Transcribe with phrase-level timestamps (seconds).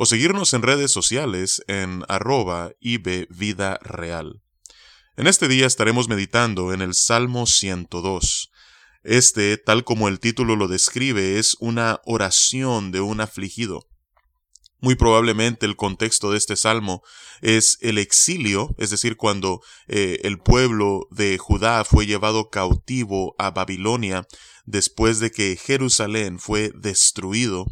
[0.00, 4.40] o seguirnos en redes sociales en arroba Vida Real.
[5.16, 8.52] En este día estaremos meditando en el Salmo 102.
[9.02, 13.88] Este, tal como el título lo describe, es una oración de un afligido.
[14.80, 17.02] Muy probablemente el contexto de este salmo
[17.40, 23.50] es el exilio, es decir, cuando eh, el pueblo de Judá fue llevado cautivo a
[23.50, 24.28] Babilonia
[24.64, 27.66] después de que Jerusalén fue destruido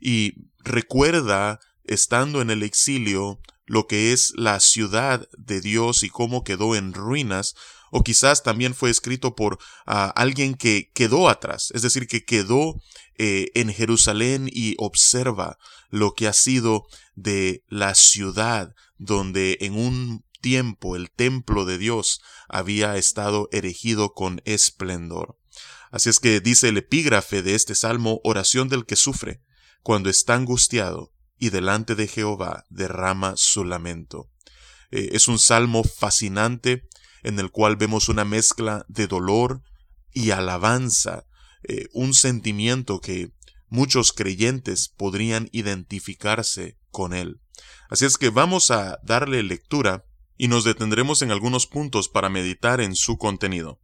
[0.00, 6.44] y recuerda estando en el exilio, lo que es la ciudad de Dios y cómo
[6.44, 7.54] quedó en ruinas,
[7.90, 12.80] o quizás también fue escrito por ah, alguien que quedó atrás, es decir, que quedó
[13.18, 15.58] eh, en Jerusalén y observa
[15.90, 22.20] lo que ha sido de la ciudad donde en un tiempo el templo de Dios
[22.48, 25.36] había estado erigido con esplendor.
[25.90, 29.42] Así es que dice el epígrafe de este salmo, oración del que sufre,
[29.82, 34.30] cuando está angustiado, y delante de Jehová derrama su lamento.
[34.92, 36.86] Eh, es un salmo fascinante
[37.24, 39.64] en el cual vemos una mezcla de dolor
[40.12, 41.26] y alabanza,
[41.64, 43.32] eh, un sentimiento que
[43.66, 47.40] muchos creyentes podrían identificarse con él.
[47.90, 50.04] Así es que vamos a darle lectura
[50.36, 53.80] y nos detendremos en algunos puntos para meditar en su contenido.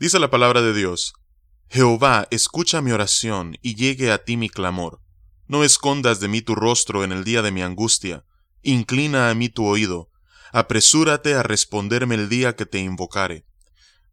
[0.00, 1.12] Dice la palabra de Dios,
[1.68, 5.00] Jehová, escucha mi oración y llegue a ti mi clamor.
[5.48, 8.22] No escondas de mí tu rostro en el día de mi angustia.
[8.62, 10.10] Inclina a mí tu oído.
[10.52, 13.46] Apresúrate a responderme el día que te invocare.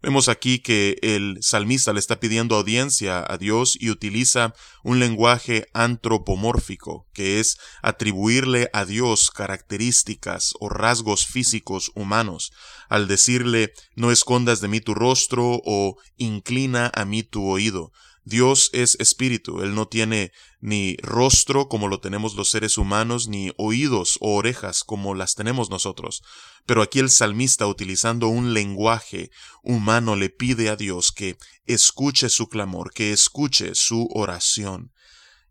[0.02, 5.65] Vemos aquí que el salmista le está pidiendo audiencia a Dios y utiliza un lenguaje
[5.73, 12.54] antropomórfico, que es atribuirle a Dios características o rasgos físicos humanos,
[12.87, 17.92] al decirle no escondas de mí tu rostro o inclina a mí tu oído.
[18.27, 23.52] Dios es espíritu, Él no tiene ni rostro como lo tenemos los seres humanos, ni
[23.55, 26.23] oídos o orejas como las tenemos nosotros.
[26.65, 29.30] Pero aquí el salmista, utilizando un lenguaje
[29.61, 31.37] humano, le pide a Dios que
[31.67, 34.92] escuche su clamor, que escuche su oración.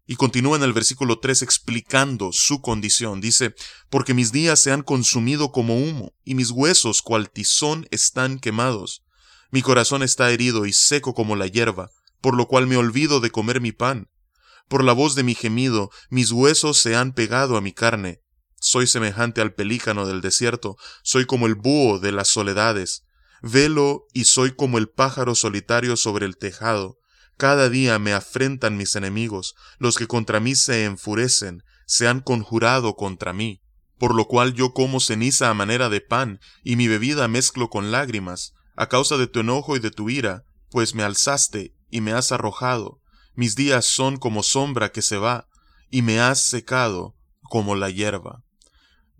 [0.05, 3.21] Y continúa en el versículo 3 explicando su condición.
[3.21, 3.55] Dice,
[3.89, 9.05] porque mis días se han consumido como humo, y mis huesos cual tizón están quemados.
[9.53, 11.93] Mi corazón está herido y seco como la hierba
[12.25, 14.09] por lo cual me olvido de comer mi pan.
[14.71, 18.23] Por la voz de mi gemido, mis huesos se han pegado a mi carne.
[18.59, 23.05] Soy semejante al pelícano del desierto, soy como el búho de las soledades.
[23.43, 26.97] Velo y soy como el pájaro solitario sobre el tejado.
[27.37, 32.97] Cada día me afrentan mis enemigos, los que contra mí se enfurecen, se han conjurado
[32.97, 33.61] contra mí.
[33.99, 37.93] Por lo cual yo como ceniza a manera de pan, y mi bebida mezclo con
[37.93, 42.11] lágrimas, a causa de tu enojo y de tu ira, pues me alzaste y me
[42.11, 43.01] has arrojado.
[43.37, 45.47] Mis días son como sombra que se va,
[45.91, 48.43] y me has secado como la hierba.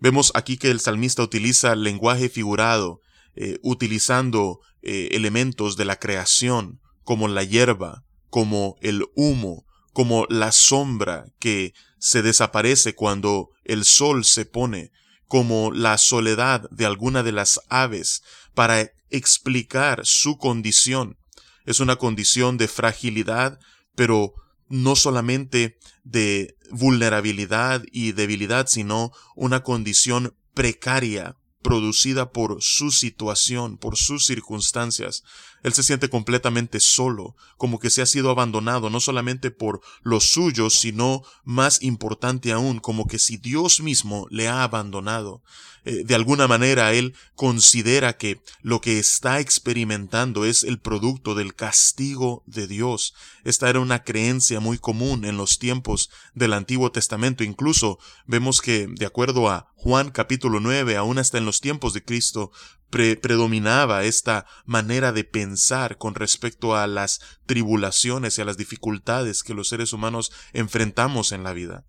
[0.01, 3.01] Vemos aquí que el salmista utiliza lenguaje figurado,
[3.37, 10.51] eh, utilizando eh, elementos de la creación, como la hierba, como el humo, como la
[10.51, 14.91] sombra que se desaparece cuando el sol se pone,
[15.29, 21.19] como la soledad de alguna de las aves, para explicar su condición
[21.65, 23.59] es una condición de fragilidad,
[23.95, 24.35] pero
[24.69, 33.97] no solamente de vulnerabilidad y debilidad, sino una condición precaria, producida por su situación, por
[33.97, 35.23] sus circunstancias.
[35.65, 40.31] Él se siente completamente solo, como que se ha sido abandonado no solamente por los
[40.31, 45.43] suyos, sino más importante aún, como que si Dios mismo le ha abandonado.
[45.87, 51.55] Eh, de alguna manera él considera que lo que está experimentando es el producto del
[51.55, 53.15] castigo de Dios.
[53.45, 57.45] Esta era una creencia muy común en los tiempos del Antiguo Testamento.
[57.45, 62.03] Incluso vemos que, de acuerdo a Juan capítulo 9, aún hasta en los tiempos de
[62.03, 62.51] Cristo,
[62.95, 69.55] predominaba esta manera de pensar con respecto a las tribulaciones y a las dificultades que
[69.55, 71.85] los seres humanos enfrentamos en la vida.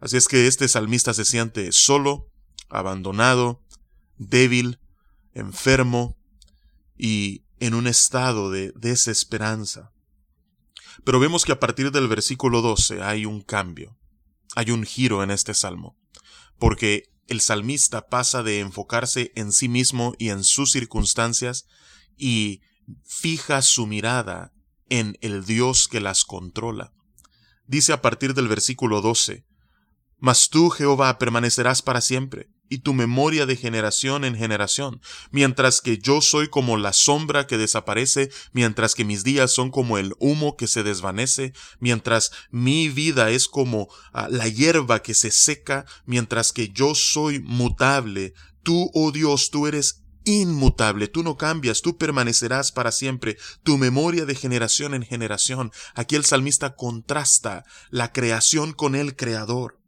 [0.00, 2.30] Así es que este salmista se siente solo,
[2.68, 3.62] abandonado,
[4.16, 4.80] débil,
[5.32, 6.18] enfermo
[6.96, 9.92] y en un estado de desesperanza.
[11.04, 13.96] Pero vemos que a partir del versículo 12 hay un cambio,
[14.56, 15.96] hay un giro en este salmo,
[16.58, 21.66] porque el salmista pasa de enfocarse en sí mismo y en sus circunstancias
[22.16, 22.62] y
[23.04, 24.52] fija su mirada
[24.88, 26.92] en el Dios que las controla.
[27.66, 29.44] Dice a partir del versículo 12,
[30.18, 35.00] Mas tú, Jehová, permanecerás para siempre, y tu memoria de generación en generación,
[35.30, 39.98] mientras que yo soy como la sombra que desaparece, mientras que mis días son como
[39.98, 45.30] el humo que se desvanece, mientras mi vida es como ah, la hierba que se
[45.30, 51.80] seca, mientras que yo soy mutable, tú, oh Dios, tú eres inmutable, tú no cambias,
[51.80, 55.72] tú permanecerás para siempre, tu memoria de generación en generación.
[55.94, 59.78] Aquí el salmista contrasta la creación con el creador.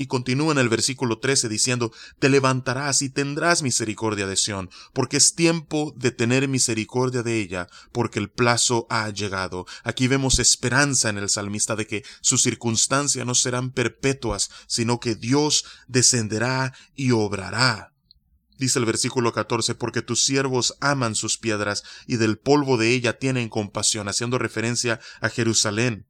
[0.00, 5.16] Y continúa en el versículo 13 diciendo, Te levantarás y tendrás misericordia de Sión, porque
[5.16, 9.66] es tiempo de tener misericordia de ella, porque el plazo ha llegado.
[9.82, 15.16] Aquí vemos esperanza en el salmista de que sus circunstancias no serán perpetuas, sino que
[15.16, 17.92] Dios descenderá y obrará.
[18.56, 23.18] Dice el versículo 14, porque tus siervos aman sus piedras y del polvo de ella
[23.18, 26.07] tienen compasión, haciendo referencia a Jerusalén.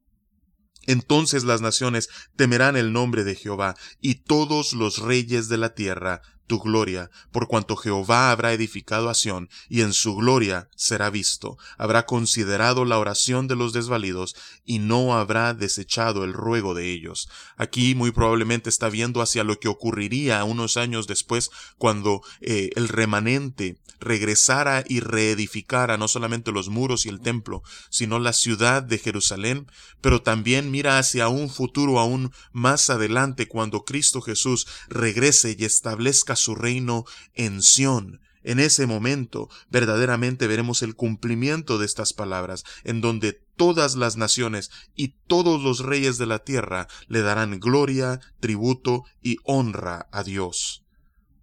[0.89, 6.23] Entonces las naciones temerán el nombre de Jehová, y todos los reyes de la tierra
[6.49, 11.59] tu gloria, por cuanto Jehová habrá edificado a Sión, y en su gloria será visto,
[11.77, 14.35] habrá considerado la oración de los desvalidos,
[14.65, 17.29] y no habrá desechado el ruego de ellos.
[17.55, 22.87] Aquí muy probablemente está viendo hacia lo que ocurriría unos años después, cuando eh, el
[22.87, 28.97] remanente regresara y reedificara no solamente los muros y el templo, sino la ciudad de
[28.97, 29.67] Jerusalén,
[30.01, 36.35] pero también mira hacia un futuro aún más adelante, cuando Cristo Jesús regrese y establezca
[36.39, 37.05] su reino
[37.35, 38.21] en Sión.
[38.41, 44.71] En ese momento verdaderamente veremos el cumplimiento de estas palabras, en donde todas las naciones
[44.95, 50.83] y todos los reyes de la tierra le darán gloria, tributo y honra a Dios.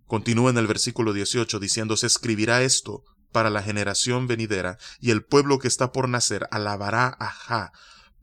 [0.06, 5.22] Continúa en el versículo 18 diciendo, se escribirá esto para la generación venidera, y el
[5.22, 7.72] pueblo que está por nacer alabará a Ja,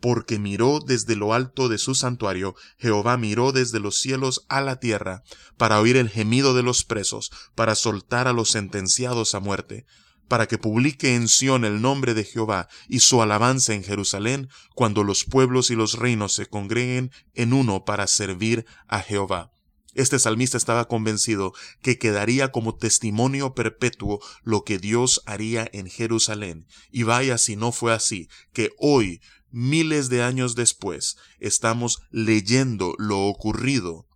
[0.03, 4.81] porque miró desde lo alto de su santuario, Jehová miró desde los cielos a la
[4.81, 5.23] tierra,
[5.55, 9.85] para oír el gemido de los presos, para soltar a los sentenciados a muerte,
[10.27, 15.05] para que publique en Sión el nombre de Jehová y su alabanza en Jerusalén, cuando
[15.05, 19.52] los pueblos y los reinos se congreguen en uno para servir a Jehová.
[19.94, 26.68] Este salmista estaba convencido que quedaría como testimonio perpetuo lo que Dios haría en Jerusalén.
[26.92, 33.22] Y vaya si no fue así, que hoy miles de años después, estamos leyendo lo
[33.22, 34.07] ocurrido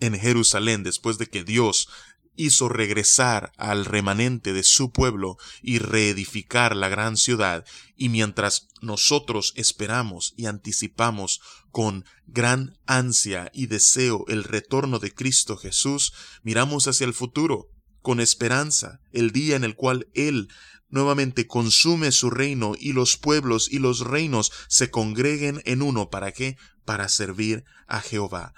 [0.00, 1.88] en Jerusalén después de que Dios
[2.36, 7.64] hizo regresar al remanente de su pueblo y reedificar la gran ciudad,
[7.96, 11.40] y mientras nosotros esperamos y anticipamos
[11.70, 17.68] con gran ansia y deseo el retorno de Cristo Jesús, miramos hacia el futuro,
[18.00, 20.48] con esperanza, el día en el cual Él
[20.90, 26.10] nuevamente consume su reino y los pueblos y los reinos se congreguen en uno.
[26.10, 26.56] ¿Para qué?
[26.84, 28.54] Para servir a Jehová.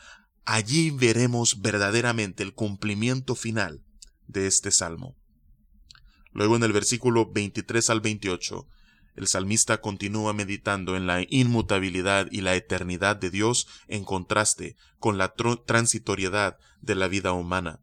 [0.47, 3.83] Allí veremos verdaderamente el cumplimiento final
[4.29, 5.17] de este salmo.
[6.33, 8.69] Luego en el versículo 23 al 28,
[9.17, 15.19] el salmista continúa meditando en la inmutabilidad y la eternidad de Dios en contraste con
[15.19, 15.35] la
[15.67, 17.81] transitoriedad de la vida humana.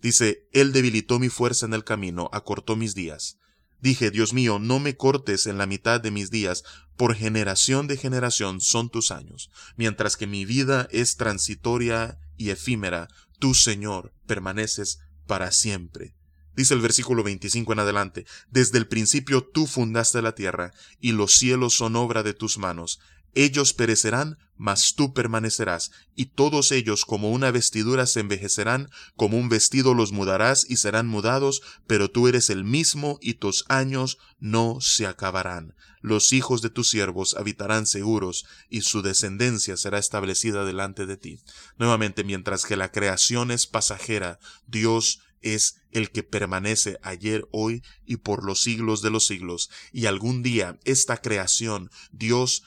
[0.00, 3.37] Dice, Él debilitó mi fuerza en el camino, acortó mis días.
[3.80, 6.64] Dije, Dios mío, no me cortes en la mitad de mis días,
[6.96, 9.50] por generación de generación son tus años.
[9.76, 13.08] Mientras que mi vida es transitoria y efímera,
[13.38, 16.14] tú, Señor, permaneces para siempre.
[16.56, 21.34] Dice el versículo 25 en adelante, Desde el principio tú fundaste la tierra, y los
[21.34, 22.98] cielos son obra de tus manos.
[23.40, 29.48] Ellos perecerán, mas tú permanecerás, y todos ellos como una vestidura se envejecerán, como un
[29.48, 34.80] vestido los mudarás y serán mudados, pero tú eres el mismo y tus años no
[34.80, 35.76] se acabarán.
[36.00, 41.38] Los hijos de tus siervos habitarán seguros, y su descendencia será establecida delante de ti.
[41.76, 48.16] Nuevamente, mientras que la creación es pasajera, Dios es el que permanece ayer, hoy y
[48.16, 52.64] por los siglos de los siglos, y algún día esta creación Dios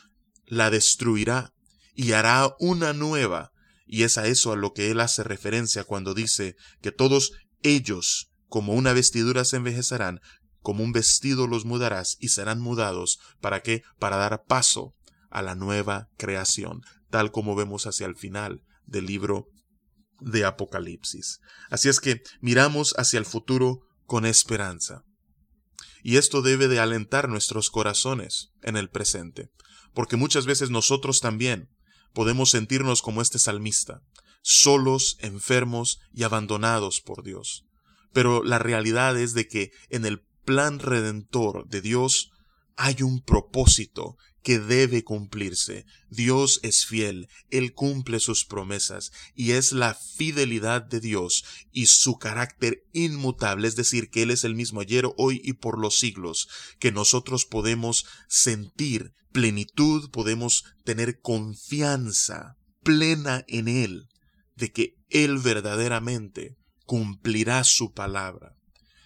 [0.51, 1.53] la destruirá
[1.95, 3.53] y hará una nueva.
[3.85, 7.31] Y es a eso a lo que él hace referencia cuando dice que todos
[7.63, 10.19] ellos, como una vestidura se envejecerán,
[10.59, 13.17] como un vestido los mudarás y serán mudados.
[13.39, 13.83] ¿Para qué?
[13.97, 14.93] Para dar paso
[15.29, 19.47] a la nueva creación, tal como vemos hacia el final del libro
[20.19, 21.39] de Apocalipsis.
[21.69, 25.05] Así es que miramos hacia el futuro con esperanza.
[26.03, 29.49] Y esto debe de alentar nuestros corazones en el presente
[29.93, 31.69] porque muchas veces nosotros también
[32.13, 34.01] podemos sentirnos como este salmista,
[34.41, 37.65] solos, enfermos y abandonados por Dios.
[38.13, 42.31] Pero la realidad es de que en el plan redentor de Dios
[42.75, 45.85] hay un propósito que debe cumplirse.
[46.09, 52.17] Dios es fiel, Él cumple sus promesas, y es la fidelidad de Dios y su
[52.17, 56.49] carácter inmutable, es decir, que Él es el mismo ayer, hoy y por los siglos,
[56.79, 64.07] que nosotros podemos sentir plenitud, podemos tener confianza plena en Él,
[64.55, 68.55] de que Él verdaderamente cumplirá su palabra.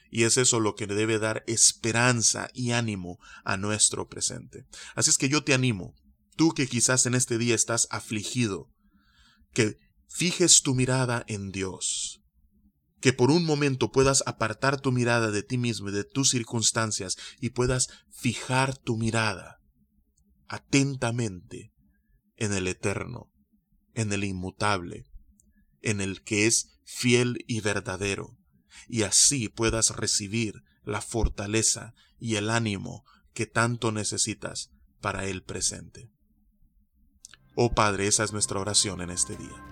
[0.10, 4.66] Y es eso lo que debe dar esperanza y ánimo a nuestro presente.
[4.96, 5.94] Así es que yo te animo,
[6.36, 8.70] tú que quizás en este día estás afligido,
[9.54, 9.78] que
[10.08, 12.22] fijes tu mirada en Dios,
[13.02, 17.18] que por un momento puedas apartar tu mirada de ti mismo y de tus circunstancias
[17.40, 19.60] y puedas fijar tu mirada
[20.48, 21.74] atentamente
[22.38, 23.32] en el eterno,
[23.94, 25.06] en el inmutable,
[25.82, 28.38] en el que es fiel y verdadero,
[28.88, 34.72] y así puedas recibir la fortaleza y el ánimo que tanto necesitas
[35.02, 36.10] para el presente.
[37.56, 39.64] Oh Padre, esa es nuestra oración en este día.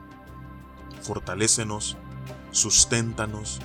[1.02, 1.98] Fortalécenos,
[2.52, 3.60] susténtanos,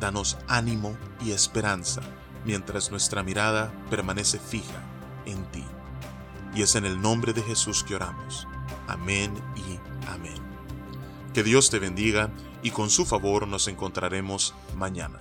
[0.00, 2.02] danos ánimo y esperanza
[2.44, 4.82] mientras nuestra mirada permanece fija
[5.26, 5.64] en ti.
[6.54, 8.46] Y es en el nombre de Jesús que oramos.
[8.86, 9.78] Amén y
[10.08, 10.42] amén.
[11.34, 12.30] Que Dios te bendiga
[12.62, 15.20] y con su favor nos encontraremos mañana.